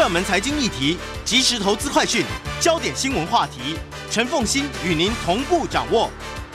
[0.00, 2.24] 热门财经议题、即时投资快讯、
[2.58, 3.76] 焦点新闻话题，
[4.10, 6.08] 陈凤欣与您同步掌握。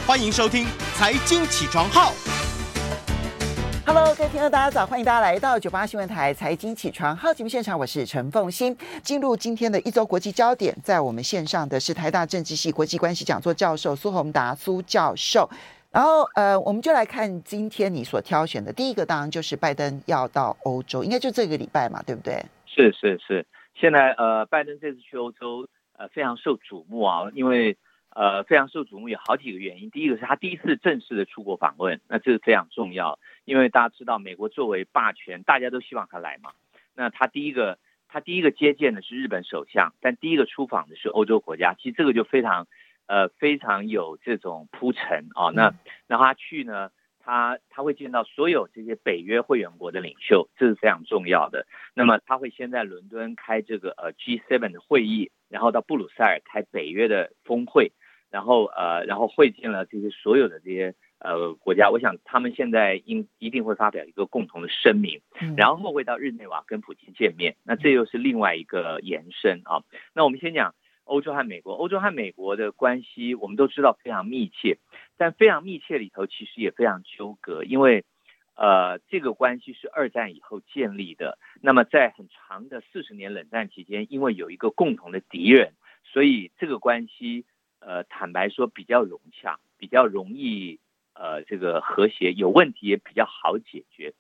[0.08, 0.66] 欢迎收听
[0.98, 2.12] 《财经起床号》。
[3.86, 4.84] Hello，各位听众，大家早！
[4.84, 8.76] 欢迎大家来到九八新闻台《财经起床号》节目现场，我是陈凤欣。
[9.04, 15.48] 进入今天的一周国际焦点，在我们线上的是台大政治系国际关系讲座教授苏宏达苏教授。
[15.92, 22.44] 然后，呃，我们就来看今天你所挑选的第一个，当然就是拜登要到欧洲，应该就这个礼拜嘛，对不对？
[22.76, 27.78] 是是是，现在呃，拜登这次去欧洲，呃，非常受瞩目啊，因为
[28.10, 29.90] 呃，非常受瞩目有好几个原因。
[29.90, 36.52] 第一个是他第一次正式的出国访问，那这是非常重要，因为大家知道美国作为霸权，大家都希望他来嘛。
[36.94, 42.68] 那他第一个，他第一个接见的是日本首相，但第一个出访的是欧洲国家，其实这个就非常。
[43.08, 45.76] 呃，非常有这种铺陈啊，那
[46.08, 46.90] 那他去呢，
[47.26, 51.66] 他他会见到所有这些北约会员国的领袖，这是非常重要的。
[51.96, 57.94] 那么他会先在伦敦开这个呃 G7 的会议，然后到布鲁塞尔开北约的峰会，
[58.30, 61.90] 然后呃，然后会见了这些所有的这些呃国家。
[61.90, 65.20] 我想他们现在应一定会发表一个共同的声明，
[65.58, 67.56] 然后会到日内瓦跟普京见面。
[67.64, 69.82] 那这又是另外一个延伸啊。
[70.14, 70.76] 那我们先讲。
[71.06, 74.78] 欧洲和美国，欧洲和美国的关系我们都知道非常密切，
[75.18, 78.04] 但非常密切里头其实也非常纠葛，因为，
[78.56, 81.38] 呃，这个关系是二战以后建立的。
[81.62, 87.46] 那么在很长的四十年冷战期间，因为有一个共同的敌人，所以这个关系，
[87.80, 90.80] 呃，坦白说比较融洽，比较容易，
[91.14, 94.14] 呃，这个和谐，有问题也比较好解决。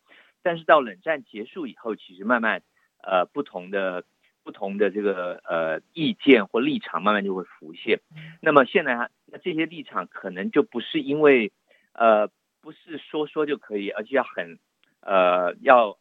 [0.44, 2.61] 但是到冷战结束以后，其实慢慢，
[3.02, 4.03] 呃，不同的。
[4.45, 7.99] 不同的这个呃意见或立场慢慢就会浮现，
[8.41, 11.52] 那么现在那这些立场可能就不是因为
[11.93, 12.27] 呃
[12.61, 14.59] 不是说说就可以，而且要很
[15.02, 15.97] 呃要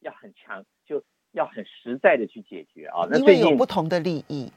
[0.00, 3.06] 要很强，就要很实在的去解决啊。
[3.12, 4.50] 因为有不同的利益，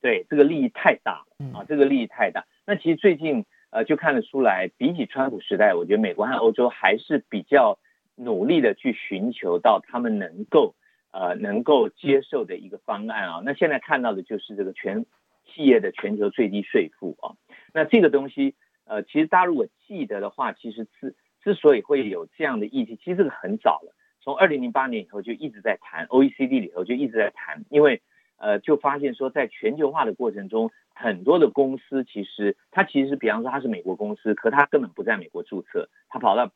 [0.00, 2.46] 对这个利益太大啊，这个利益太大。
[2.64, 7.80] 那其实最近呃就看得出来，比起川普时代，我觉得美国和欧洲还是比较
[8.14, 10.76] 努力的去寻求到他们能够。
[11.20, 15.04] 呃，能够接受的一个方案啊，那现在看到的就是这个全
[15.44, 17.34] 企业的全球最低税负啊。
[17.74, 28.00] 那这个东西，呃，其实大家如果记得的话，其实之之所以会有这样的议题，其实这个很早了，从二零零八年以后就一直在谈，OECD 里头就一直在谈，因为
[28.36, 36.52] 呃，就发现说，在全球化的过程中，很多的公司其实它其实比方说它是美国公司，可它根本不在美国注册，它跑到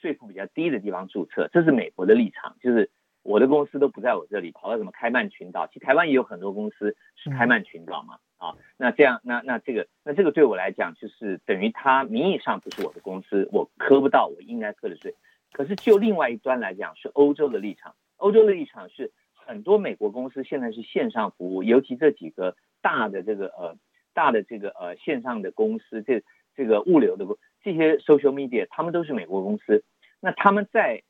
[0.00, 2.88] 税负比较低的地方注册，这是美国的立场，就是。
[3.26, 5.66] 我的公司都不在我这里，跑到什么开曼群岛？
[5.66, 15.14] 其实台湾也有很多公司是开曼群岛嘛，啊，那这样，那那这个，那这个对我来讲，就是等于它名义上不是我的公司，我磕不到我应该磕的税。
[15.52, 17.96] 可是就另外一端来讲，是欧洲的立场。
[18.16, 23.76] 欧洲的立场是很多美国公司现在是线上服务，尤其这几个大的这个呃
[24.14, 26.22] 大的这个呃线上的公司，这
[26.54, 27.26] 这个物流的
[27.62, 29.82] 这些 social media，他们都是美国公司，
[30.20, 31.02] 那他们在。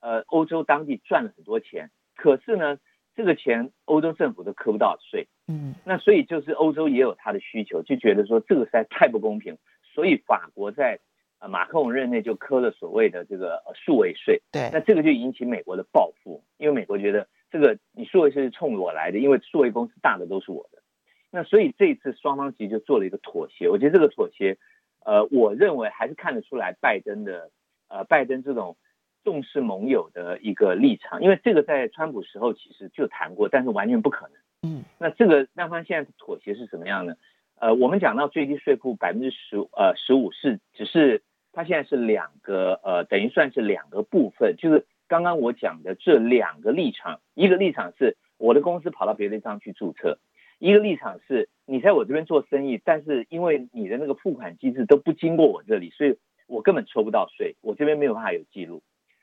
[0.00, 2.78] 呃，欧洲当地赚了很多钱，可是呢，
[3.14, 5.28] 这个钱欧洲政府都扣不到税。
[5.46, 11.00] 嗯，那所以就是欧洲也有他的需求，就觉得说这个实在太不公平，所以法国在
[11.38, 14.40] 呃马克龙任内就扣了所谓的这个数位税。
[14.50, 20.82] 对，那这个就引起美国的报复，因为美国觉得这个你数位税是冲我来的，因为数位公司大的都是我的。
[21.30, 24.56] 那所以这一次双方其实就做了一个妥协，我觉得这个妥协，
[25.04, 27.50] 呃，我认为还是看得出来拜登的
[27.88, 28.78] 呃拜登这种。
[29.24, 34.36] 重视盟友的一个立场，因为这个在川普时候其实就谈过，但是完全不可能。
[34.62, 37.14] 嗯，那这个让他现在妥协是什么样呢？
[37.60, 41.22] 呃，我们讲到最低税负百分之十呃十五是只是
[41.52, 50.18] 他现在是两个呃等于算是两个部分，就是刚刚我讲的这两个立场，一个立场是我的公司跑到别的地方去注册，
[50.58, 56.16] 一个立场是你在我这边做生意，但是因为你的那个付款机制都不经过我这里，所以
[56.46, 58.82] 我根本抽不到税，我这边没有办法有记录。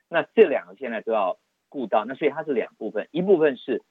[0.09, 1.37] 那这两个现在都要
[1.69, 3.83] 顾到，那所以它是两部分，一部分是，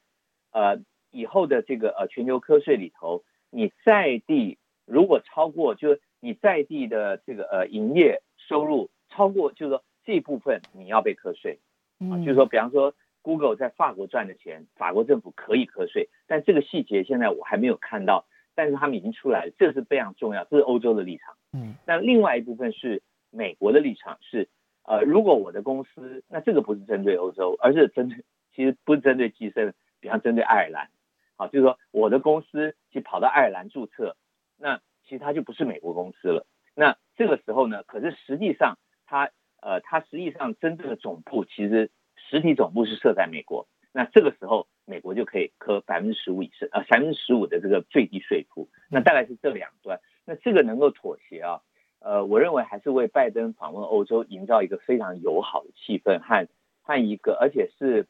[0.50, 0.79] 呃，
[1.11, 4.56] 以后的这个呃全球科税里头，你在地
[4.87, 11.58] 如果超过，就是你在地的这个呃营业收入超过，就是说这部分你要被课税，
[11.99, 21.37] 啊，就是说比方说 Google 在法国赚的钱，法国政府可以课税，但这个细节现在我还没有看到，但是他们已经出来了，这是非常重要，这是欧洲的立场。
[21.52, 24.49] 嗯，那另外一部分是美国的立场是。
[24.87, 28.25] 呃，如果我的公司，那这个不是针对欧洲，而是针对，
[28.55, 30.88] 其实不是针对 G7，比方针对爱尔兰，
[31.37, 34.17] 好，就是说我的公司去跑到爱尔兰注册，
[34.56, 36.47] 那其实它就不是美国公司了。
[36.75, 39.31] 那这个时候呢，可是实际上它，
[39.61, 43.67] 呃，它实际上真正的总部其实实体总部是设在美国。
[43.93, 48.69] 那这个时候美国就可以课百分之十五以上，呃，百分之十五的这个最低税负。
[48.91, 51.62] 那大概是这两端，那这个能够妥协啊，
[52.06, 56.47] 呃，我认为还是为拜登访问欧洲营造一个非常友好的气氛和
[56.82, 58.06] 和一个，而且是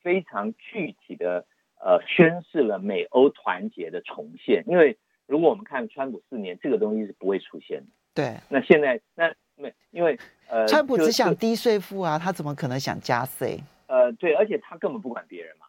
[0.00, 1.44] 非常具体的，
[1.80, 4.62] 呃，宣示了美欧团结的重现。
[4.68, 4.96] 因为
[5.26, 7.86] 如果我们看川普四年，这个东西是不会出现的。
[8.14, 8.36] 对。
[8.48, 10.16] 那现在那没，因为
[10.48, 13.58] 呃，川普只想低税负啊，他怎么可能想加税？
[13.88, 15.66] 呃，对，而且他根本不管别人嘛，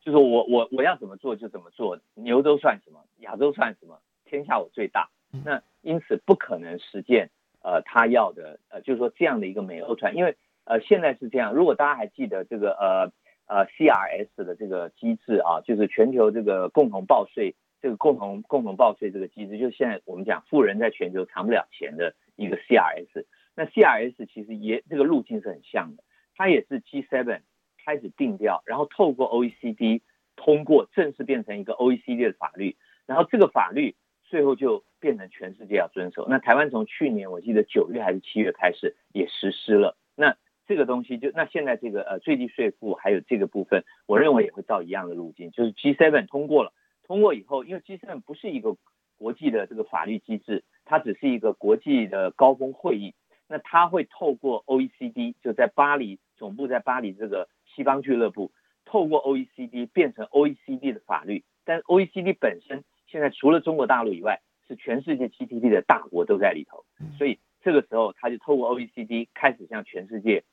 [0.00, 5.08] 就是我我我要怎么做就怎么做，牛都算什么，亚洲算什么，天下我最大。
[5.44, 7.30] 那因此不可能实现
[7.62, 13.12] 呃他要的呃，就是说这样的一个美欧船，因为呃现在是这样，如果大家还记得这个呃
[13.46, 23.26] 呃 CRS 的这个机制啊，就是全球这个共同报税这个共同共同报税这个机制，就现在我们讲富人在全球藏不了钱的一个 CRS。
[23.54, 26.02] 那 CRS 其实也这个路径是很像的，
[26.34, 27.40] 它也是 G7。
[27.84, 30.02] 开始定调，然后透过 OECD
[30.36, 32.76] 通过，正式变成一个 OECD 的法律，
[33.06, 36.26] 然后这个法律最后就变成全世界要遵守。
[36.30, 39.98] 那台湾从去年我记得九月还是七月开始也实施了。
[40.16, 46.72] 那这个东西就那现在这个呃最低税负还有这个部分，我认为也会照一样的路径，就是 G7 通过了，
[47.02, 48.76] 通过以后，因为 G7 不是一个
[49.18, 53.14] 国际的这个法律机制，它只是一个国际的高峰会议，
[53.48, 57.48] 那它会透过 OECD 就在巴黎总部在巴黎这个。
[57.74, 58.52] 西方俱乐部
[58.84, 66.84] 透过 OECD 变成 OECD 的法律，但 OECD 本身现在除了中国大陆以外，是全世界 GDP 的大国都在里头，
[67.18, 70.44] 所以这个时候他就透过 OECD 开始向全世界，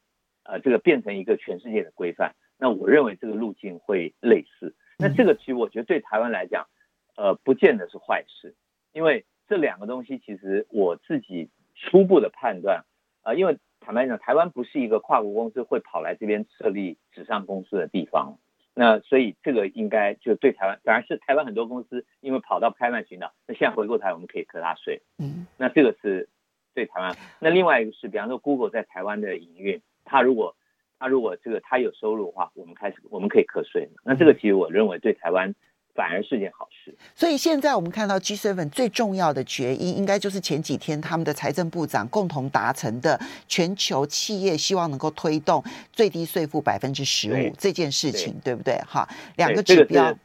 [0.44, 2.36] 呃，这个变成一个全世界的规范。
[2.58, 4.76] 那我认为这个路径会类似。
[4.98, 6.68] 那这个其实我觉得对台湾来讲，
[7.16, 8.54] 呃，不见得是坏事，
[8.92, 12.84] 因为这两个东西其实我自己初步的判断，
[13.22, 13.58] 啊、呃，因为。
[13.82, 18.38] 坦白讲，台湾不是一个跨国公司会跑来这边设立纸上公司的地方，
[18.80, 26.30] 那所以这个应该就对台湾，反而是台湾很多公司因为跑到开曼群岛，那现在回过头来我们可以课他税，嗯，那这个是
[26.74, 27.14] 对台湾。
[27.40, 30.56] 那另外一个是，比方说 Google 在台湾的营运，它如果
[30.98, 35.54] 它如果这个它有收入的话，我们开始我们可以课税，那这个其实我认为对台湾。
[35.94, 36.96] 反而是件好事。
[37.14, 48.78] 所以现在我们看到 G7 最重要的决议，应该就是前几天他们的财政部长共同达成的，全球企业希望能够推动最低税负百分之十五这件事情，对，对不对？
[48.88, 50.20] 哈，两个指标，这个、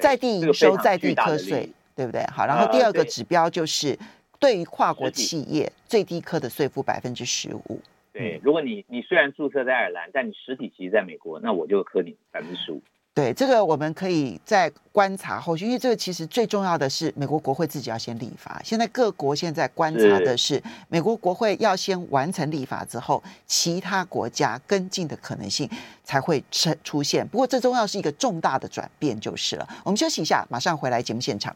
[0.00, 2.24] 在地营收、在地课税，对不对？
[2.32, 3.98] 好，然后第二个指标就是
[4.38, 7.80] 对于跨国企业最低课的税负百分之十五。
[8.12, 12.82] 对，如果你你虽然注册在爱尔兰，但你实体其实在美国，那我就课你百分之十五。
[13.18, 18.62] 对，这个我们可以再观察后续，因为这个其实最重要的是美国国会自己要先立法。
[18.64, 25.68] 现在各国现在观察的是美国国会要先完成立法之后，其他国家跟进的可能性
[26.04, 27.26] 才会出出现。
[27.26, 29.68] 不过这重要是一个重大的转变就是了。
[29.82, 31.52] 我们休息一下，马上回来节目现场。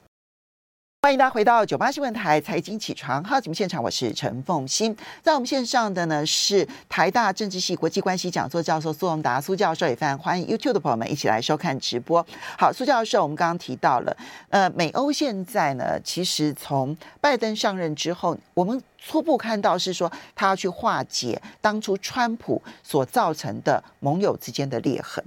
[1.05, 4.97] 欢迎大家回到九八新闻台财经起床号节目现场，我是陈凤欣。
[5.21, 12.25] 在我们线上的呢是台大政治系国际关系讲座教授苏荣达苏教授，也非常欢迎 YouTube 的朋友们一起来收看直播。
[12.57, 14.17] 好，苏教授，我们刚刚提到了，
[14.51, 25.25] 呃，美欧现在呢，其实从拜登上任之后，我们初步看到是说他要去化解当初川普所造成的盟友之间的裂痕，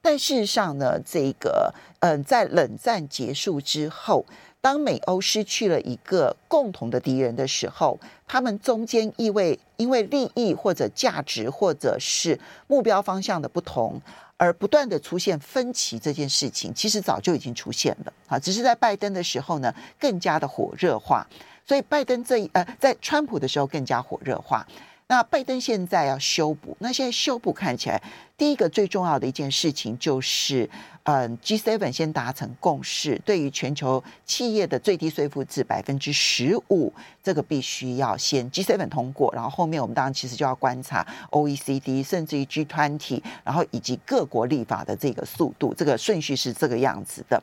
[0.00, 4.26] 但事实上呢，这个嗯、在冷战结束之后。
[4.62, 12.38] 当美欧失去了一个共同的敌人的时候，他们中间意味因为利益或者价值或者是
[12.68, 14.00] 目标方向的不同，
[14.36, 15.98] 而不断的出现分歧。
[15.98, 21.26] 这件事情其实早就已经出现了啊，只是在拜登的时候呢，更加的火热化。
[21.66, 24.64] 所以拜登这一呃，在川普的时候更加火热化。
[25.12, 28.02] 那拜登现在要修补，那现在修补看起来，
[28.34, 30.66] 第一个最重要的一件事情就是，
[31.02, 36.90] 嗯，G7 先达成共识，对于全球企业的最低税负制百分之十五，
[37.22, 47.38] 这个必须要先 G7 通过，然后后面我们当然其实就要观察 OECD，甚至于 G20，然后以及各国立法的这个速度，这个顺序是这个样子的。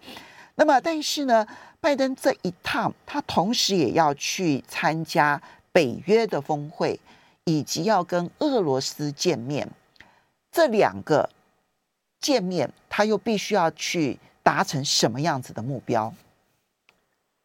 [0.56, 1.46] 那么，但是呢，
[1.80, 5.40] 拜登这一趟，他同时也要去参加
[5.72, 7.00] 北约的峰会。
[7.46, 9.70] 以及要跟俄罗斯见面，
[10.52, 11.30] 这两个
[12.20, 16.14] 见面，他又必须要去达成什么样子的目标？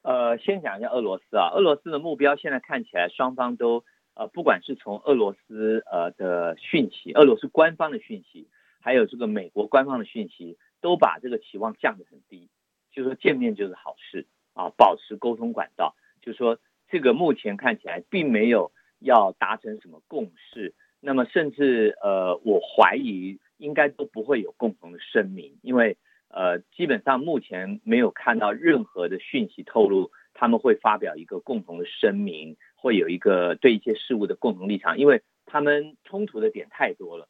[0.02, 3.84] 呃，先讲一下俄罗斯啊，俄罗斯的目标现在看起来双方都
[4.14, 8.48] 呃，不管是从俄罗斯呃的讯息，俄罗斯官方的讯息，
[8.80, 12.50] 还有这个美国官方的讯息，都把这个期望降得很低，
[12.92, 16.58] 就说见面就是好事啊，保持沟通管道，就说
[16.90, 18.70] 这个目前看起来并没有。
[19.04, 20.74] 要达成什么共识？
[21.00, 25.96] 那么甚至呃，我怀疑应该都不会有共同的声明，因为
[26.28, 37.28] 呃，基本上目前没有看到任何的讯息透露他们会发表一个共同的声明，会有一个对一些事物的共同立场，因为他们冲突的点太多了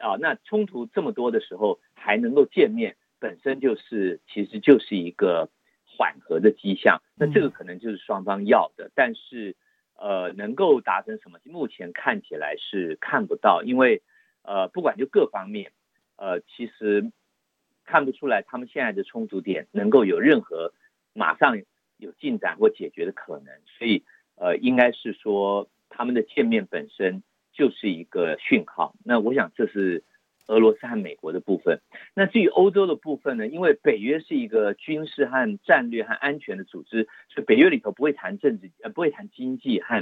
[0.00, 0.16] 啊。
[0.20, 5.48] 那冲突这么多的时候还能够见面，本身就是其实就是一个
[5.84, 7.00] 缓和的迹象。
[7.14, 9.54] 那这个可能就是双方要的，但是
[9.98, 11.38] 呃，能够达成什么？
[11.44, 14.02] 目前看起来是看不到，因为。
[14.48, 15.72] 呃，不管就各方面，
[16.14, 17.10] 呃，其实
[17.84, 20.72] 看不出来他们现在的冲突点能够有任何
[21.14, 21.60] 马上
[21.96, 24.04] 有进展或解决的可能，所以
[24.36, 28.94] 呃，应该是说他们的见面本身就是一个讯号。
[29.04, 30.04] 那我想这是
[30.46, 31.80] 俄罗斯和美国的部分。
[32.14, 33.46] 那至于欧洲的部分呢？
[33.46, 40.00] 因为北约是一个军事和战略和安全的组织，所以北约里头不会谈政治，呃，不会谈经济和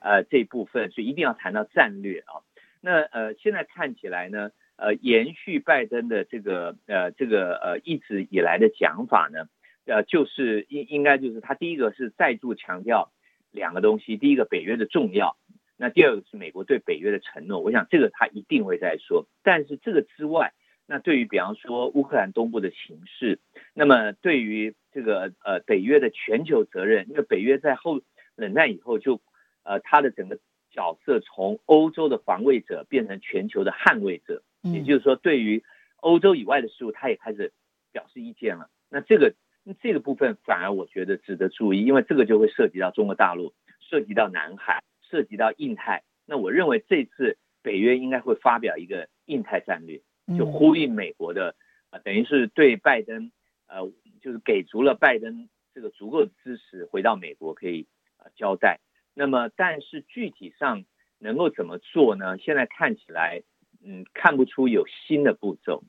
[0.00, 2.42] 呃这一部分，所以一定要谈到战略啊。
[2.80, 9.48] 那呃，现在看起来呢，呃，延续拜登的这个呃这个呃一直以来的讲法呢，
[9.86, 13.10] 呃，就是应应该就是他第一个是再度强调
[13.50, 15.36] 两个东西，第一个北约的重要，
[15.76, 17.60] 那第二个是美国对北约的承诺。
[17.60, 19.26] 我想这个他一定会再说。
[19.42, 20.52] 但是这个之外，
[20.86, 23.40] 那对于比方说乌克兰东部的形势，
[23.74, 28.00] 那么对于这个呃北约的全球责任，因为北约在后
[28.34, 29.20] 冷战以后就
[29.62, 30.38] 呃他的整个。
[30.72, 35.64] 角色从欧洲的防卫者变成全球的捍卫者，也就是说，对于
[35.96, 37.50] 欧洲以外的事物，他也开始
[37.92, 38.68] 表示意见了。
[38.90, 39.32] 那这个
[39.80, 46.02] 这个部分反而我觉得值得注意，因为这个就会涉及到中国大陆，涉及到南海，涉及到印太。
[46.24, 50.00] 那我认为这次北约应该会发表一个印太战略，
[50.36, 51.54] 就呼应美国的，
[51.90, 53.30] 呃，等于是对拜登，
[53.66, 57.86] 呃，就是给足了拜登这个足够的支持，回到美国可以
[58.18, 58.80] 呃交代。
[59.14, 60.84] 那么，但是具体上
[61.18, 62.36] 能够怎么做呢？
[62.38, 63.42] 现在看起来，
[63.84, 65.82] 嗯，看不出有新的步骤，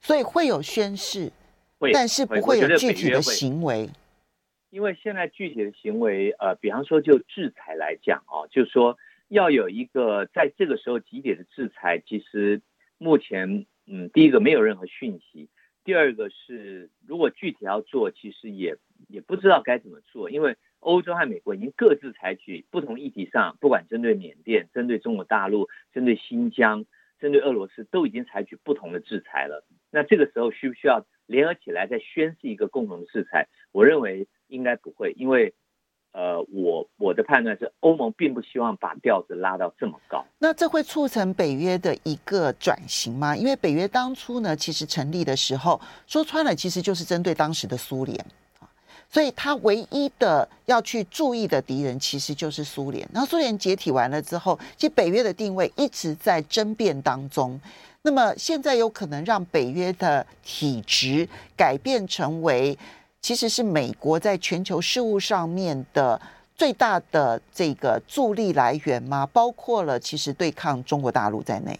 [0.00, 1.32] 所以会有宣誓，
[1.78, 3.88] 会，但是不会有具体的行为。
[4.70, 8.96] 因为现在具体的行为，呃，比方说就制裁来讲啊，就是说
[9.28, 12.62] 要有一个在这个时候集体的制裁，其实
[12.98, 15.48] 目前，嗯，第一个没有任何讯息，
[15.84, 18.76] 第二个是如果具体要做，其实也
[19.08, 20.56] 也不知道该怎么做，因为。
[20.82, 26.86] 欧洲和美国已经各自采取不同议题上，不管针对缅甸、针对中国大陆、针对新疆、
[27.18, 29.62] 针对俄罗斯，都已经采取不同的制裁了。
[29.90, 33.46] 那这个时候需不需要联合起来再宣示一个共同的制裁？
[33.72, 35.54] 我认为应该不会，因为
[36.12, 40.24] 呃，我我的判断是，欧盟并不希望把调子拉到这么高。
[40.38, 43.36] 那这会促成北约的一个转型吗？
[43.36, 48.18] 因为北约当初呢，其实成立的时候说穿了，其实就是针对当时的苏联。
[49.12, 53.08] 所以，他唯一的要去注意的敌人，其实就是苏联。
[53.12, 57.60] 然后，苏联解体完了之后，其实北约的定位一直在争辩当中。
[58.02, 62.78] 那么，现在有可能让北约的体质改变成为，
[63.20, 66.20] 其实是美国在全球事务上面的
[66.54, 69.26] 最大的这个助力来源吗？
[69.26, 71.78] 包括了其实对抗中国大陆在内。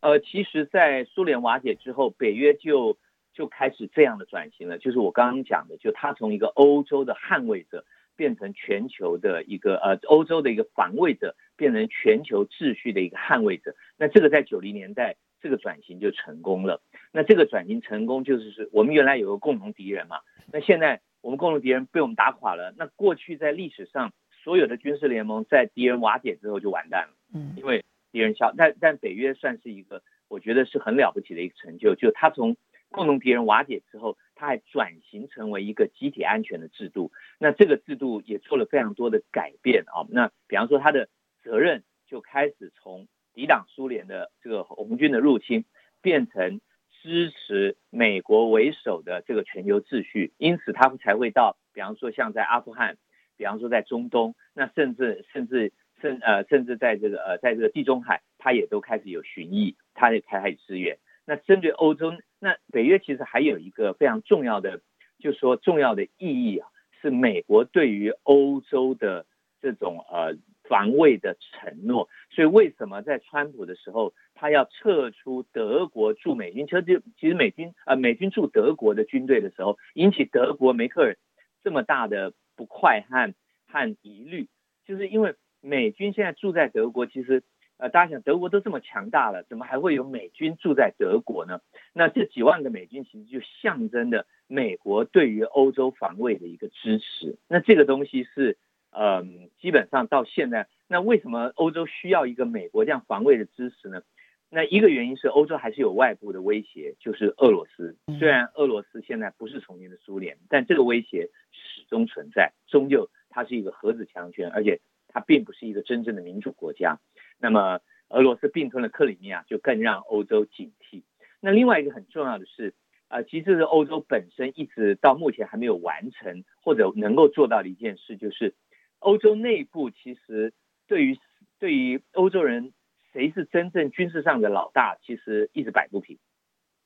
[0.00, 2.96] 呃，其实，在苏联瓦解之后，北约就。
[3.34, 7.84] 就开始这样的转型了，就是我刚刚讲的，就他从一个欧洲的捍卫者
[8.16, 13.76] 变成全球的一个呃欧洲的一个防卫者，变成全球秩序的一个捍卫者。
[13.96, 16.82] 那这个在九零年代这个转型就成功了。
[17.12, 20.16] 那这个转型成功就是是我们原来有个共同敌人嘛，
[20.52, 22.74] 那现在我们共同敌人被我们打垮了。
[22.76, 24.12] 那过去在历史上
[24.42, 32.56] 所有的军事联盟在敌人瓦解之后就完蛋了，嗯，因为敌人消，但但北约算是一个我觉得是很了不起的一个成就，就他从。
[32.90, 37.12] 共同敌人瓦解之后，它还转型成为一个集体安全的制度。
[37.38, 40.08] 那这个制度也做了非常多的改变啊。
[40.08, 41.10] 那比方说，它的
[41.42, 45.66] 责任就开始从抵挡苏联的这个红军的入侵，
[46.00, 46.62] 变成
[47.08, 50.32] 支持美国为首的这个全球秩序。
[50.36, 52.98] 因此，他们才会到，比方说像在阿富汗，
[53.38, 55.72] 比方说在中东，那甚至甚至
[56.02, 60.98] 甚呃甚至在这个呃在这个地中海，他也都开始有巡弋，他也开始支援。
[61.24, 64.82] 那针对欧洲，那北约其实还有一个非常重要的，
[65.18, 66.68] 就是说重要的意义啊，
[67.00, 69.24] 是美国对于欧洲的
[69.62, 70.36] 这种呃
[70.68, 72.08] 防卫的承诺。
[72.30, 81.16] 所以为什么在川普的时候，他要撤出德国驻美军，撤就其实美军呃美军驻德国的军队的时候，引起德国梅克尔
[81.64, 83.34] 这么大的不快和
[83.66, 84.48] 和疑虑，
[84.86, 87.42] 就是因为美军现在住在德国，其实。
[87.80, 91.60] 呃，大家想，德国都这么强大了，怎么还会有美军住在德国呢？
[91.92, 97.38] 那这几万个美军其实就象征着美国对于欧洲防卫的一个支持。
[97.46, 98.58] 那这个东西是，
[98.90, 99.22] 呃，
[99.60, 104.02] 基本上到现在，那为什么欧洲需要一个美国这样防卫的支持呢？
[104.50, 107.96] 那一个原因是欧洲还是有外部的威胁，就是俄罗斯。
[108.18, 112.52] 虽然俄罗斯现在不是从前的苏联，但这个威胁始终存在。
[112.66, 116.98] 终究它是一个核子强权，而且它并不是一个真正的民主国家。
[117.38, 121.02] 那么俄罗斯并吞了克里米亚，就更让欧洲警惕。
[121.40, 122.72] 那另外一个很重要的是，
[123.08, 128.54] 啊、呃，其实是欧洲本身一直到目前还没有完成或者能够做到的一件事，就是
[128.98, 130.52] 欧洲内部其实
[130.86, 131.18] 对于
[131.58, 132.72] 对于欧洲人。
[133.10, 134.98] 谁是真正军事上的老大？
[135.02, 136.18] 其实一直摆不平。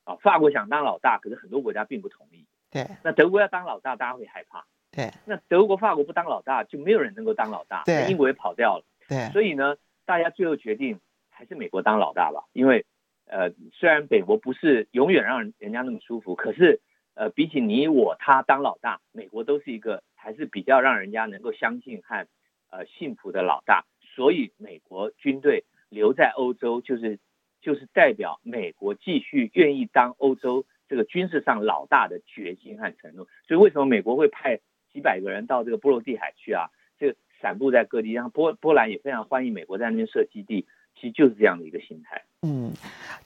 [0.05, 2.47] 啊，法国想当老大，可是很多国家并不同意。
[2.71, 2.87] 对。
[3.03, 4.65] 那德国要当老大，大家会害怕。
[4.93, 5.11] 对。
[5.27, 7.83] 那德国、法国不当老大，就没有人能够当老大。
[7.85, 8.09] 对。
[8.09, 8.85] 英国也跑掉了。
[9.09, 9.31] 对。
[9.33, 9.77] 所以呢，
[10.07, 12.45] 大家最后决定还是美国当老大吧。
[12.53, 12.87] 因为，
[13.27, 16.81] 呃，虽然美国不是永远让人家那么舒服，可是，
[17.15, 22.27] 呃，比起你我他当老大，美国都是一个还是比较让人家能够相信和
[22.71, 23.85] 呃幸福的老大。
[24.15, 25.65] 所以，美国军队。
[25.93, 27.19] 留在欧洲就是
[27.61, 33.29] 就是代表美国继续愿意当欧洲这个军事上老大的决心和承诺。
[33.47, 34.59] 所以为什么美国会派
[34.91, 36.71] 几百个人到这个波罗的海去啊？
[36.99, 40.67] 这个散布在各地，然后波波兰也非常欢迎美国在那边设基地。
[40.95, 42.23] 其实就是这样的一个心态。
[42.45, 42.73] 嗯，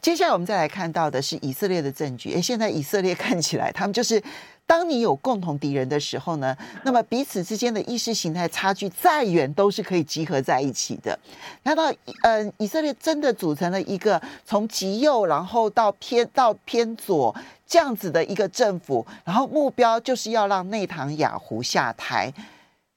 [0.03, 2.33] 接下来我们再来看到的是以色列的证据。
[2.33, 4.23] 诶，现在以色列 看起来，他们就是
[4.67, 6.55] 当你有共同敌人的时候呢，
[6.85, 11.19] 那么彼此之间的意识形态差距再远都是可以集合在一起的。
[11.65, 11.91] 看到，
[12.25, 17.35] 嗯、呃，以色列真的组成了一个从极右然后到偏到偏左
[17.67, 22.31] 这样子的一个政府，然后目标就是要让内塔尼亚胡下台，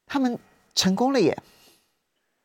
[0.05, 0.38] 他们
[0.75, 1.38] 成功了耶。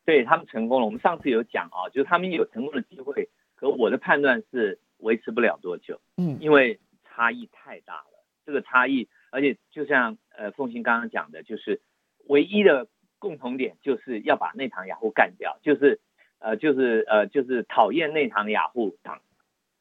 [0.04, 0.86] 对，他们成功了。
[0.86, 6.00] 我们上次有讲啊，就是他们有成功的机会，可我的判断是维持不了多久。
[6.16, 8.24] 嗯，因为差异太大了。
[8.44, 11.80] 这个差异，而且就像呃凤馨刚刚讲的，就是
[12.26, 12.86] 唯一的
[13.18, 16.00] 共同点就是要把内塔尼亚胡干掉，就是
[16.38, 19.22] 呃就是呃就是讨厌内塔尼亚胡党。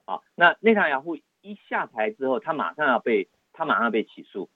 [0.05, 4.49] 啊，那内塔尼亚胡一下台之后，他马上要被他马上要被起诉。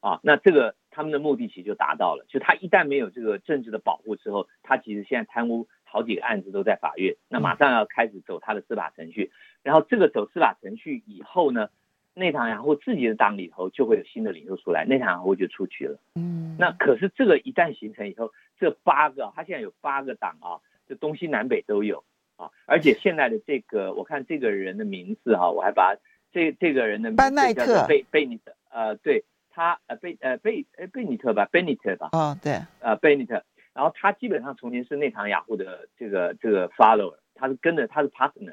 [0.00, 0.74] 啊，那这个。
[0.96, 9.30] 他们的目的其实就达到了，就他一旦没有这个政治的保护之后，他其实现在贪污好几个案子都在法院，那马上要开始走他的司法程序，
[9.62, 11.68] 然后这个走司法程序以后呢，
[12.14, 16.00] 内塔尼亚胡自己的党里头就会有新的领袖出来，内塔尼亚胡就出局了。
[16.14, 22.04] 嗯，那可是这个一旦形成以后，这八个他现在有八个党啊，就东西南北都有
[22.36, 25.94] 啊，而且现在的这个我看这个人的名字哈，我还把
[26.32, 27.86] 这这个人的名字班奈特。
[27.86, 29.26] 贝贝尼特呃对。
[29.56, 33.42] 他呃贝呃贝呃贝尼特吧，贝尼特吧，啊、oh, 对，呃贝尼特，
[33.72, 38.52] 然后他基本上从前是内塔尼亚胡的这个这个 follower，他是跟着他是 partner，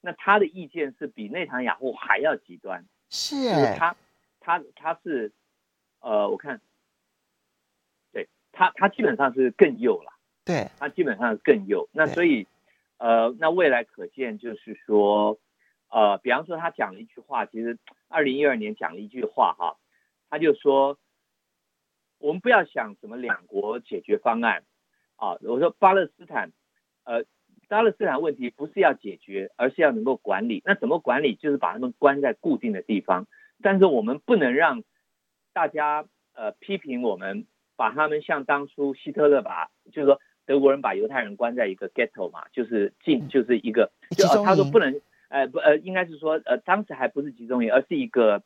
[0.00, 3.96] 那他的意见是比内塔尼亚胡还要极端，是，就是他
[4.38, 5.32] 他他是
[5.98, 6.60] 呃我看，
[8.12, 10.12] 对他他基本上是更右了，
[10.44, 12.46] 对，他基本上是更右，那所以
[12.98, 15.40] 呃那未来可见就是说
[15.90, 19.76] 呃比方说他讲了一句话，其实二零一二年讲了一句话哈。
[20.28, 20.98] 他就说
[22.18, 24.64] ：“我们不要想什么两国解决方案
[25.16, 25.38] 啊！
[25.42, 26.50] 我说巴勒斯坦，
[27.04, 27.24] 呃，
[27.68, 30.62] 巴勒斯坦问题不是要解决，而是要能够管理。
[30.64, 31.36] 那怎么管理？
[31.36, 33.26] 就是把他们关在固定的地方。
[33.62, 34.82] 但是我们不能让
[35.52, 48.42] 大家呃批评我们，把他们像当初希特勒把，就是说德国人把犹太人关在一个 ghetto 嘛，就是进，就是一个，就他说不能，呃不呃，应该是说呃当时还不是集中营，而是一个。”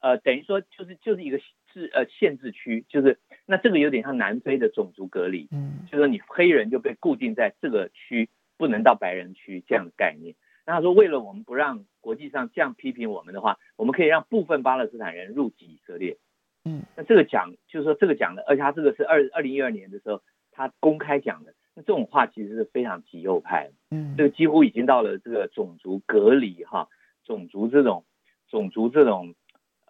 [0.00, 1.38] 呃，等于说就是就是一个
[1.72, 10.36] 制呃限制区，就是那这个有点像南非的种族隔离，嗯，就是说你黑人就被固定在这个区，不能到白人区这样的概念。
[10.64, 16.16] 那他说，为了我们不让国际上这样批评我们的话，我们可以让部分巴勒斯坦人入籍以色列，
[16.64, 26.88] 嗯，那这个讲就是说这个讲的，而且他这个是二二零一二年的时候他公开讲的，那这种话其实是非常极右派，嗯，这个几乎已经到了这个种族隔离哈，
[27.24, 28.04] 种族这种
[28.48, 29.34] 种族这种。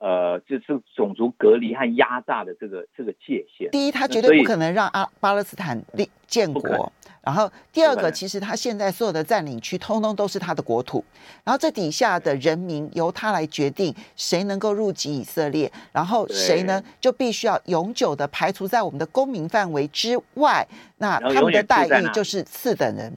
[0.01, 3.69] 呃，就是种族隔离和压榨的这个这个界限。
[3.71, 6.93] 第一，他绝对不可能让阿巴勒斯坦立建国。
[7.21, 11.05] 然后，第二个，其实他现在所有的占领区，通通都是他的国土。
[11.45, 20.67] 然后，这底下的人民由他来决定谁能够入籍以色列，然后谁呢就必须要永久的排除在我们的公民范围之外。
[20.99, 23.13] 那他们的待遇就是次等人。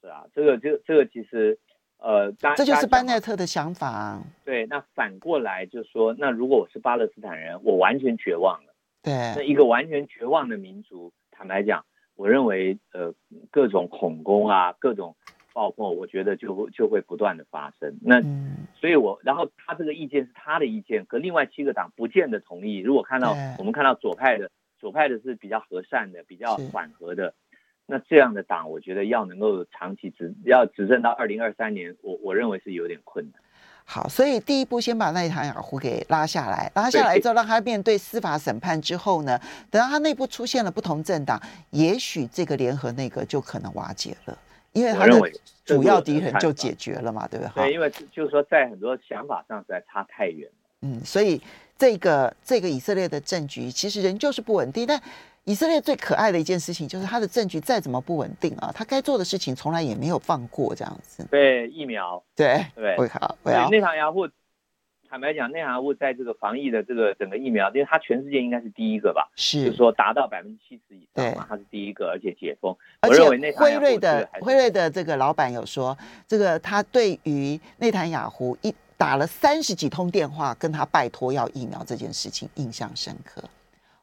[0.00, 1.58] 是啊，这个这个这个其实。
[2.02, 4.22] 呃，这就是班奈特的想法啊。
[4.44, 8.74] 对，那反过来就是说，那如果我是巴勒斯坦人，我完全绝望了。
[9.00, 11.84] 对，那一个完全绝望的民族，坦白讲，
[12.16, 13.14] 我认为呃，
[13.52, 15.14] 各种恐攻啊，各种
[15.52, 17.96] 爆破，我觉得就会就会不断的发生。
[18.00, 22.78] 那，嗯、所以我，然后他这个意见是他的意见，和另外七个党不见得同意。
[22.78, 27.32] 如果看到我们看到左派的，左派的是比较和善的，比较缓和的。
[27.92, 33.34] 那这样的党，我觉得要能够长期执要执政到二零二三年，我我认为是有点困难。
[33.84, 39.38] 好，所以第一步先把内塔尼亚胡给拉下来，拉下来之后让他面对司法审判之后呢，
[39.70, 44.38] 等到他内部出现了不同政党，也许这个联合内阁就可能瓦解了，
[44.72, 45.20] 因为他的
[45.66, 47.64] 主要敌人就解决了嘛，对不对？
[47.64, 50.48] 对，因为就是说在很多想法上实在差太远。
[50.80, 51.38] 嗯，所以
[51.76, 54.98] 这个这个以色列的政局其实仍旧是不稳定，但。
[55.44, 61.26] 以色列最可爱的一件事情就是他的政局再怎么不稳定啊，他该做的事情从来也没有放过这样子。
[61.30, 63.36] 对疫苗，对对，会好。
[63.42, 64.28] 对内塔尼亚胡，
[65.10, 69.28] 坦白讲，内塔尼亚胡在这个防疫的这个整个疫苗，因为他全世界应该是第一个吧？
[69.34, 72.76] 是，就是说达到百分之七十以上嘛，他是第一个，而且解封。
[73.00, 83.42] 而且辉瑞的辉瑞的这个老板有说，这个他对于内塔尼亚胡一打了三十几通电话跟他拜托要疫苗这件事情印象深刻。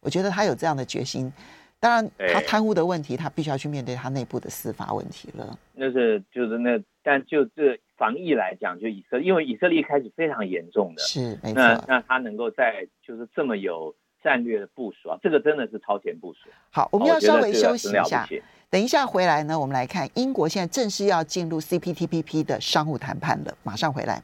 [0.01, 1.31] 我觉得他有这样的决心，
[1.79, 5.57] 当然他贪污的问题，他必须要去面对他内部的司法问题了。
[5.73, 11.61] 那是就是那，但就这防疫来讲，就以色列，因为以色列一开始非常严重的，是没错。
[11.61, 16.49] 那那他能够在就是这么有战略的部署啊，这个真的是超前部署。
[16.71, 18.27] 好，我们要稍微休息一下，
[18.69, 24.21] 等一下回来呢，我们来看英国现在正式要进入 CPTPP 的商务谈判了，马上回来。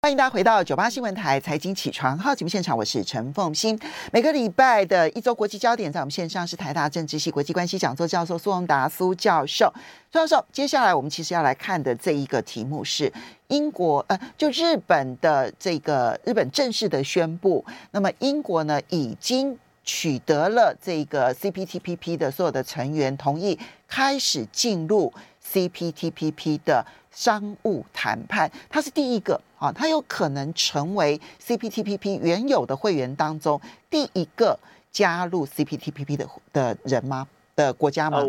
[0.00, 3.76] 欢迎大家回到九八新闻台财经起床号节目现场，我是陈凤欣。
[4.12, 9.66] 每个礼拜的一周国际焦点，在我们线上是台大政治系国际关系讲座教授苏宏达苏教授。
[10.12, 13.12] 苏教授，接下来我们其实要来看的这一个题目是
[13.48, 23.58] 英国呃，就日本的这个日本正式的宣布，那么英国呢已经取得了这个 CPTPP 的所有的成员同意，
[23.88, 25.12] 开始进入
[25.44, 26.86] CPTPP 的。
[27.10, 34.58] 商务谈判，它是第一个啊，它有可能成为 CPTPP 原有的会员当中第一个
[34.90, 37.26] 加入 CPTPP 的的人吗？
[37.56, 38.24] 的国家吗？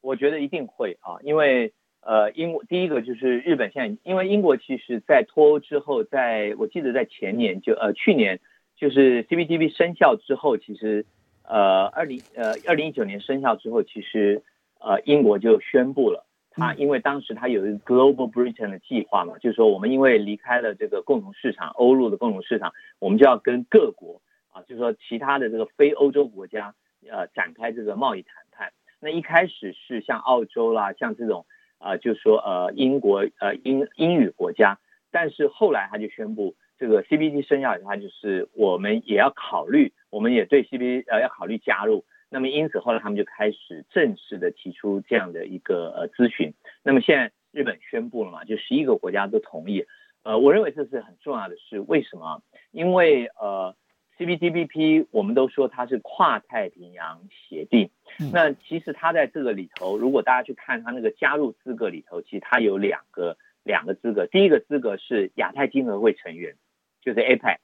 [0.00, 8.38] 我觉得一定会啊，因为呃，英国第一个就是日本现在，因为英国其实在脱欧之后，在我记得在前年就呃去年
[8.76, 11.04] 就是 CPTPP 生效之后，其实
[11.42, 14.42] 呃二零呃二零一九年生效之后，其实
[14.78, 16.27] 呃英国就宣布了。
[16.58, 26.74] 啊，因为当时它有一个 Global Britain 的计划嘛，就是说我们因为离开了这个共同市场，欧陆的共同市场，我们就要跟各国啊，就是说其他的这个非欧洲国家，
[27.08, 28.72] 呃，展开这个贸易谈判。
[29.00, 31.46] 那一开始是像澳洲啦，像这种
[31.78, 34.78] 啊，就是说呃英国呃英英语国家，
[35.12, 42.04] 但是后来他就宣布这个 C B T 生效以后，就是我们也要考虑，我们也对 CPT 呃要考虑加入。
[42.30, 46.52] 那么因此后来他们就开始正式的提出这样的一个呃咨询。
[46.82, 49.86] 那么现在日本宣布了嘛，就十一个国家都同意。
[50.24, 51.80] 呃，我认为这是很重要的事。
[51.80, 52.42] 为什么？
[52.70, 53.74] 因为呃
[54.18, 57.88] ，CPTPP 我们都说它是跨太平洋协定。
[58.30, 64.26] 那其实它在这个里头，如果大家去看它那个加入资格里头，其实它有两个两个资格。
[64.26, 66.56] 第一个资格是亚太经合会成员，
[67.00, 67.56] 就是 APEC，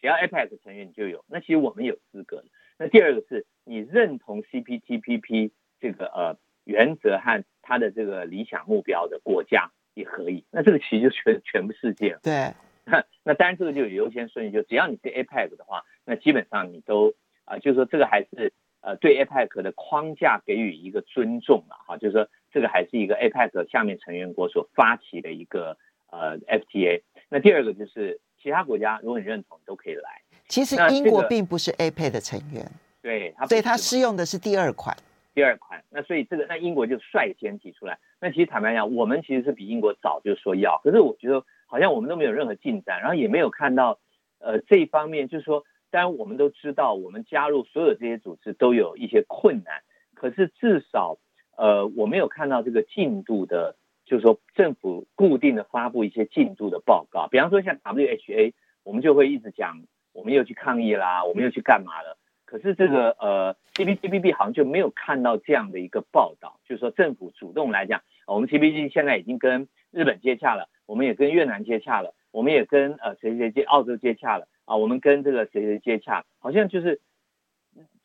[0.00, 1.22] 只要 APEC 成员你就有。
[1.28, 2.42] 那其实我们有资格。
[2.78, 10.44] 那第二个是你认同 CPTPP 这个呃原则和它的这个理想目标的国家也可以。
[10.50, 12.20] 那这个其实就全全部世界了。
[12.22, 12.52] 对。
[12.84, 17.10] 那那当然这个就有优先顺序，就只要你是 APEC 的话，那基本上你都
[17.44, 25.76] 啊、呃，就是说这个还是呃对 APEC 的框架给予一个尊重了哈，就是说这个还是一个 APEC 下面成员国所发起的一个
[26.12, 27.02] 呃 FTA。
[27.28, 30.22] 那第二个就是其他国家如果你认同，都可以来。
[30.48, 32.64] 其实英国并不是 APEC 的成员，
[33.02, 34.96] 对，所以它适用的是第二款。
[35.34, 37.98] 第二款，那所以这个，那英国就率先提出来。
[38.20, 43.98] 那其实坦白讲，我们其实是比英国早就说要，可是我觉得好像我们都没有任何进展，然后也没有看到，
[44.38, 49.82] 呃，这一方面就是说，当然我们都知道，我们加入所有这些组织都有一些困难，
[50.14, 51.18] 可是至少，
[51.58, 58.54] 呃，我没有看到这个进度的，就是说政府固定的发布一些进度的报告，比方说像 WHA，
[58.84, 59.82] 我们就会一直讲。
[60.16, 62.16] 我们又去抗议啦，我们又去干嘛了？
[62.46, 77.02] 可是这个呃 CBTBB 好像就没有看到这样的一个报道，就是说政府主动来讲，我们 CPTPP 现在已经跟日本接洽了，我们也跟越南接洽了，我们也跟呃谁谁接澳洲接洽了啊，我们跟这个谁谁接洽，好像就是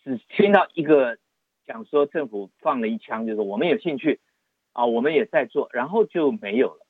[0.03, 1.17] 只听到一个
[1.65, 4.19] 讲说政府放了一枪，就是说我们有兴趣
[4.73, 6.85] 啊，我们也在做，然后就没有了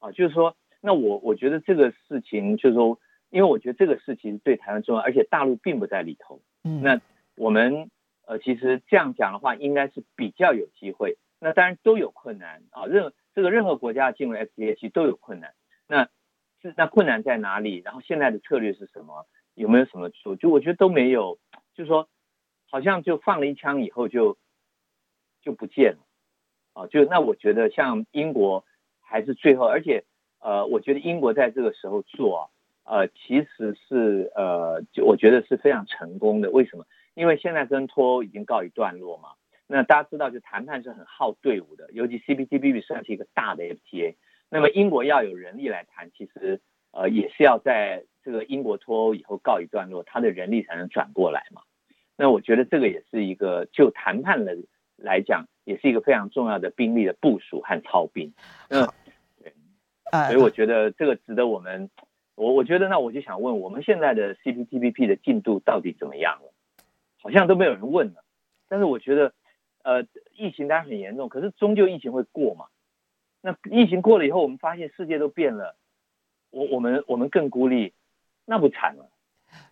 [0.00, 2.98] 啊，就是说，那我我觉得这个事情就是说。
[3.30, 6.40] 因为我觉得这个事情对台湾重要，而且大陆并不在里头。
[6.64, 7.00] 嗯，那
[7.36, 7.90] 我们
[8.26, 11.16] 呃，其实这样讲的话，应该是比较有机会。
[11.38, 15.54] 那当然都有困难啊，任这个任何国家进入 FTA 其实都有困难。
[15.86, 16.08] 那
[16.62, 17.82] 是那困难在哪里？
[17.84, 19.26] 然后现在的策略是什么？
[19.54, 20.36] 有没有什么做？
[20.36, 21.38] 就我觉得都没有，
[21.74, 22.08] 就是说
[22.70, 24.36] 好像就放了一枪以后就
[25.40, 26.06] 就不见了，
[26.72, 28.64] 啊，就那我觉得像英国
[29.00, 30.04] 还是最后，而且
[30.40, 32.50] 呃，我觉得英国在这个时候做，
[32.86, 36.50] 呃，其实是呃，就我觉得是非常成功的。
[36.50, 36.84] 为什么？
[37.14, 39.30] 因为现在跟脱欧已经告一段落嘛。
[39.66, 44.14] 那大家知道，就谈判是很耗队伍的，尤其 CPTPP 算是一个大的 FTA。
[44.48, 46.60] 那么英国要有人力来谈，其实
[46.92, 51.62] 呃也是要在这个英国脱欧以后告一段落，他的人力才能转过来嘛。
[52.16, 54.56] 那我觉得这个也是一个就谈判的
[54.96, 58.32] 来讲，也是一个非常重要的兵力的部署和操兵。
[58.68, 58.88] 嗯，
[59.42, 59.52] 对，
[60.28, 61.90] 所以我觉得这个值得我们，
[62.36, 66.52] 我我觉得那我就想问，我们现在的 CPTPP 的进度到底怎么样了？
[67.20, 68.22] 好像都没有人问了。
[68.68, 69.32] 但是我觉得。
[69.86, 70.02] 呃，
[70.36, 72.64] 疫情当然很严重，可是终究疫情会过嘛。
[73.40, 75.76] 那疫情过了以后，我们发现世界都变了，
[76.50, 77.92] 我我们我们更孤立，
[78.46, 79.08] 那不惨了？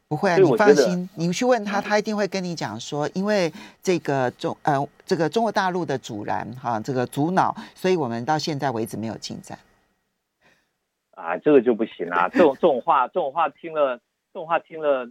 [0.07, 9.59] 不会啊，你放心，你去问他，他一定会跟你讲说，因为这个中呃这个中国大陆的阻拦哈，这个阻挠，所以我们到现在为止没有进展。
[11.15, 13.97] 啊，这个就不行啦，这种这种话，这种话听了，
[14.33, 15.09] 这种话听了。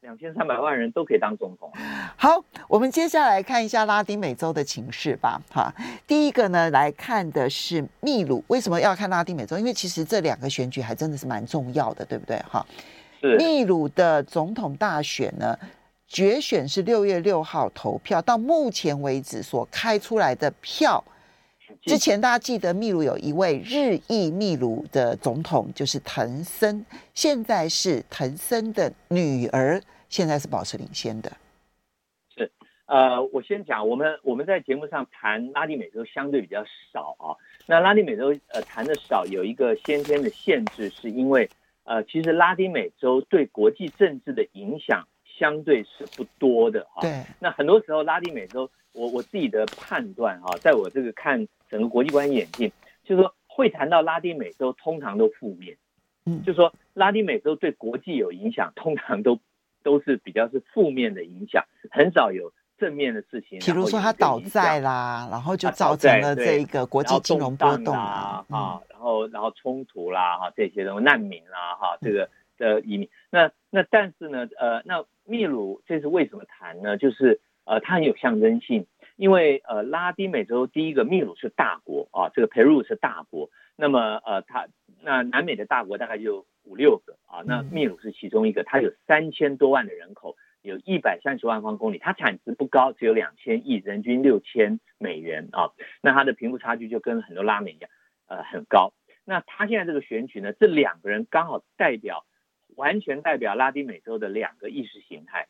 [0.00, 1.72] 两千三百万人都可以当总统。
[2.16, 5.40] 好，我们接下来看一下拉丁美洲的情势吧。
[5.50, 5.72] 哈，
[6.06, 8.44] 第一个呢，来看的是秘鲁。
[8.46, 9.58] 为什么要看拉丁美洲？
[9.58, 12.36] 因为其实这两个选举还真的是蛮重要的，对不对？
[12.48, 12.64] 哈，
[13.20, 15.58] 是秘鲁的总统大选呢，
[16.06, 21.02] 决选是六月六号投票，到目前为止所开出来的票。
[21.82, 31.32] 之前大家记得秘鲁有一位日裔秘鲁的总统，就是藤森，现在是藤森的女儿，现在是保持领先的。
[32.36, 32.50] 是，
[32.86, 37.34] 呃，我先讲，我们我们在节目上谈拉丁美洲相对比较少啊。
[37.66, 41.48] 那拉丁美洲呃谈的少，有一个先天的限制，是因为
[41.84, 47.02] 呃，其实拉丁美洲对国际政治的影响相对是不多的哈。
[47.02, 47.24] 对。
[47.40, 48.70] 那很多时候拉丁美洲。
[48.98, 52.70] 我我自己的判断哈，在我这个看整个国际关系演进，
[53.04, 55.76] 就是说会谈到拉丁美洲，通常都负面，
[56.24, 59.38] 嗯，就是说拉丁美洲对国际有影响，通常都
[59.82, 63.58] 都是比较是负面的影响，很少有正面的事情。
[63.60, 76.96] 比如说他倒债啦，然后就造成了这个国际金融波动啊，啊，然后然后冲突啦哈，这些东西难民啦哈，这个的移民，那那但是呢，呃，那秘鲁这是为什么谈呢？
[76.96, 77.40] 就是。
[77.68, 84.68] 呃，它很有象征性，因为呃，拉丁美洲第一个秘鲁是大国啊，这个 Peru 是大国，那么呃，它
[85.02, 95.70] 那南美的大国大概就五六个啊，那秘鲁是其中一个，它有三千多万的人口，有一百三十万方公里，它产值不高，只有两千亿，人均六千美元啊，
[96.02, 97.90] 那它的贫富差距就跟很多拉美一样，
[98.26, 98.92] 呃，很高。
[99.24, 102.26] 那它现在这个选举呢，这两个人刚好代表，
[102.76, 105.48] 完全代表拉丁美洲的两个意识形态。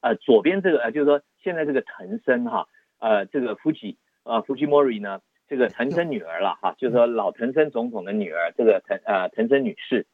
[0.00, 2.66] 呃，左边这个呃，就是说现在这个藤森哈，
[2.98, 10.06] 呃，这个福吉呃福吉莫瑞呢，这个藤森女儿了哈，就是说老藤森总统的女儿，这个藤呃藤森女士，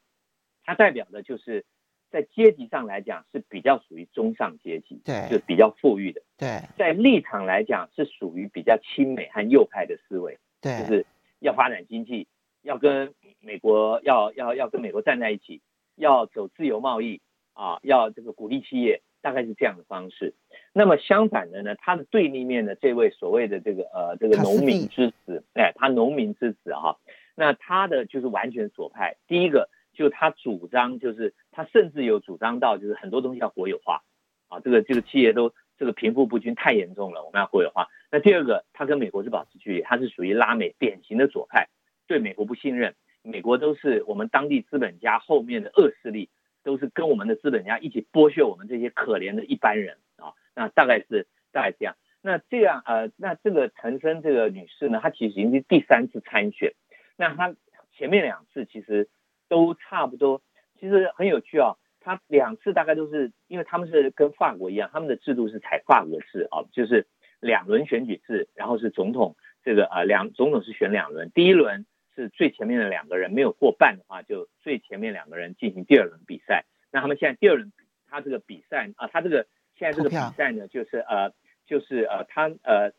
[0.64, 1.64] 她代表的就是
[2.10, 11.06] 在阶级上来讲是比较属于中上阶级，对，就比较富裕的，对，在立场来讲是属于比较亲美和右派的思维，对，就是
[11.38, 12.26] 要发展经济，
[12.62, 15.60] 要跟美国要要要跟美国站在一起，
[15.94, 17.20] 要走自由贸易
[17.52, 19.02] 啊，要这个鼓励企业。
[19.20, 20.34] 大概是这样的方式。
[20.72, 26.98] 那么相反的呢，他的对立面的这位所谓的这个呃这个农民之子，哎，他农民之子哈，
[27.34, 29.16] 那他的就是完全左派。
[29.26, 34.02] 第一个就他主张就是他甚至有主张到就是很多东西要国有化
[34.48, 37.88] 啊，这个这个企业都这个贫富不均太严重了，我们要国有化。
[38.10, 41.68] 那第二个，他跟美国是保持距离，他是属于拉美典型的左派，
[42.06, 46.28] 对美国不信任，美国都是我们当地资本家后面的恶势力。
[46.66, 51.94] 都是跟我们的资本家一起剥削我们这些可怜的一般人啊，那大概是大概这样。
[52.22, 56.72] 那这样呃，那这个藤森这个女士呢，她其实已经是第三次参选。
[57.16, 57.54] 那她
[57.92, 59.08] 前面两次其实
[59.48, 60.42] 都差不多，
[60.80, 61.76] 其实很有趣啊。
[62.00, 67.06] 她两次大概都是，因为他们是跟法国一样，他们的制度是采法国式啊，就是
[67.38, 71.86] 两轮选举制，然后是总统这个呃两总统是选两轮，第一轮。
[72.16, 76.64] 是最前面的两个人没有过半的话，就最前面两个人进行第二轮比赛。
[76.90, 77.70] 那他们现在第二轮，
[78.08, 81.32] 他这个比赛啊，他这个现在这个比赛呢，就是呃，
[81.66, 82.92] 就是呃，他呃，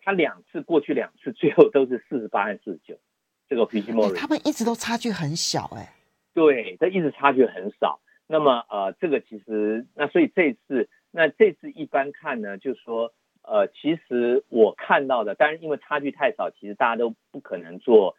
[0.00, 2.98] 他两次过去两次，最后都是四十八和四十九。
[3.48, 5.88] 这个皮奇莫瑞，他们一直都差距很小哎、欸。
[6.34, 8.00] 对，他一直差距很少。
[8.26, 18.14] 那么呃，这个其实那所以这次那这次一般看呢，就是说呃，其实我看到的，当然因为差距太少，其实大家都不可能做。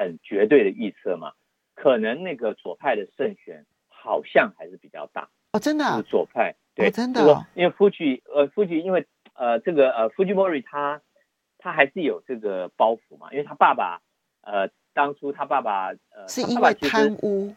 [0.00, 1.32] 很绝对的预测嘛，
[1.74, 5.28] 可能那个左派的胜选好像还是比较大。
[5.52, 11.02] 哦，真的，是左派对，哦、真的、哦，因为福吉呃福吉因为呃这个呃福吉莫瑞他
[11.58, 14.00] 他还是有这个包袱嘛，因为他爸爸，
[14.40, 17.54] 呃，当初他爸爸，呃，是因为贪污，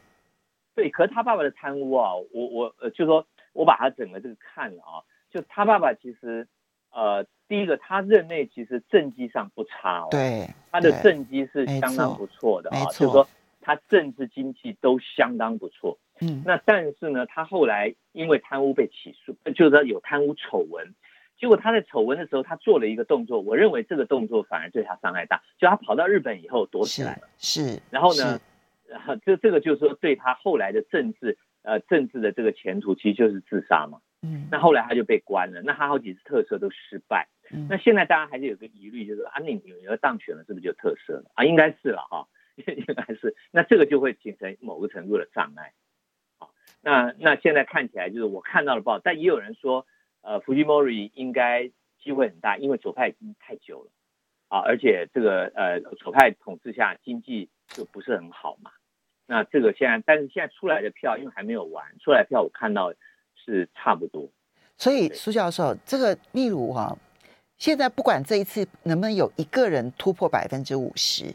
[0.76, 5.00] 对，可是他爸爸的贪污啊，我我呃，就说我把他整个这个看了啊，
[5.32, 6.46] 就他爸爸其实，
[6.94, 13.28] 呃，第一个他任内其实政绩上不差哦，对，他的政绩是相当不错的啊，就是说
[13.62, 20.94] 他政治经济都相当不错，嗯，那但是呢，他后来因为贪污被起诉，就是说有贪污丑闻。
[21.36, 25.42] 结果他在丑闻的时候，他做了一个动作，我认为这个动作反而对他伤害大。
[25.58, 27.74] 就他跑到日本以后躲起来了，是。
[27.74, 28.40] 是然后呢，
[29.26, 34.00] 这这个就是说对他后来的政治呃政治的这个前途，其实就是自杀嘛。
[34.24, 34.48] 嗯。
[34.50, 37.28] 那后来他就被关了，那他好几次特赦都失败。
[37.52, 37.68] 嗯。
[37.70, 41.44] 那现在大家还是有个疑虑，就是说啊，你女儿当选了，是不是就特赦了啊？
[41.44, 42.28] 应该是了哈，
[42.66, 43.36] 应该是。
[43.52, 45.74] 那这个就会形成某个程度的障碍。
[46.40, 49.86] 好，那那现在看起来就是我看到了报，但也有人说。
[50.26, 51.70] 呃，Fujimori 应该
[52.02, 53.92] 机会很大，因为左派已经太久了
[54.48, 58.72] 啊，而且这个呃左派统治下经济就不是很好嘛。
[59.28, 62.94] 那这个现在，但是现在出来的票，因为还没有完，出来票我看到
[63.44, 64.30] 是差不多。
[64.78, 66.98] 所以苏教授，这个秘鲁哈，
[67.58, 71.34] 现在不管这一次能不能有一个人突破百分之五十，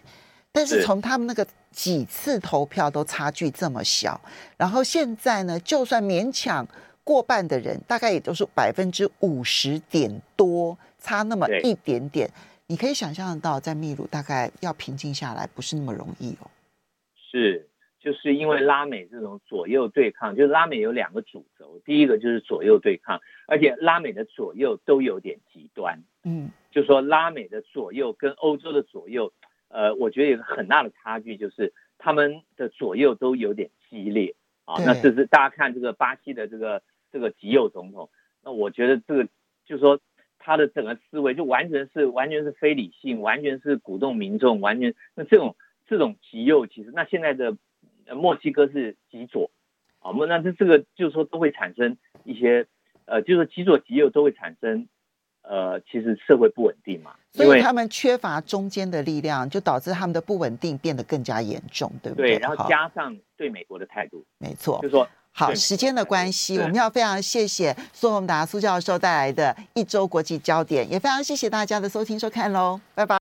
[0.53, 4.21] 但是从他们那个几次投票都差距这么小，
[4.57, 6.67] 然后现在呢，就算勉强。
[7.05, 12.31] 过半的人大概也都是百分之五十点多，差那么一点点，
[12.67, 16.51] 你可以想象得到，在秘鲁大概要平静下来不是那么容易哦。
[17.17, 17.67] 是，
[18.01, 26.03] 就是因为拉美这种左右对抗，就是拉美有两个主轴，第一个就是左右对抗，而且拉美的左右都有点极端。
[26.25, 29.33] 嗯，就说拉美的左右跟欧洲的左右，
[29.69, 34.35] 呃，我觉得有个很大的差距，就是他们的左右都有点激烈
[34.65, 34.77] 啊。
[34.85, 36.83] 那这是大家看这个巴西的这个。
[37.11, 38.11] 这个极右总统，
[38.45, 39.25] 那我觉得这个
[39.65, 39.99] 就是说
[40.39, 45.57] 他的整个思维就完全是完全是非理性，完全是鼓动民众，完全那这种
[45.87, 47.57] 这种极右，其实那现在的
[48.15, 49.51] 墨西哥是极左
[50.01, 52.67] 啊，那那这这个就是说都会产生一些
[53.07, 54.87] 呃，就是极左极右都会产生
[55.43, 62.37] 呃，其实社会不稳定嘛，所以他们缺乏中间的力量，就导致他们的不稳定变得更加严重，对不对？
[62.37, 65.09] 对，然后加上对美国的态度，没错，就是说。
[65.31, 73.17] 好，时间的关系，我们要非常谢谢苏宏达苏教授带来的一周国际焦点，也非常谢谢大家的收听收看喽，拜拜。